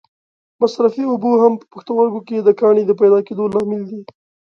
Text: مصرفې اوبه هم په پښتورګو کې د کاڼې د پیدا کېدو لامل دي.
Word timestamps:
مصرفې 0.61 1.03
اوبه 1.07 1.31
هم 1.43 1.53
په 1.59 1.65
پښتورګو 1.73 2.19
کې 2.27 2.37
د 2.41 2.49
کاڼې 2.59 2.83
د 2.87 2.91
پیدا 3.01 3.19
کېدو 3.27 3.43
لامل 3.53 3.81
دي. 3.89 4.01